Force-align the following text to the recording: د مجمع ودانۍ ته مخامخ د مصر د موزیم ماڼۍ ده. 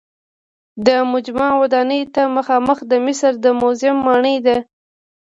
د 0.85 0.89
مجمع 1.11 1.49
ودانۍ 1.61 2.01
ته 2.13 2.21
مخامخ 2.37 2.77
د 2.91 2.93
مصر 3.05 3.31
د 3.43 3.45
موزیم 3.59 3.97
ماڼۍ 4.05 4.37
ده. 4.45 4.57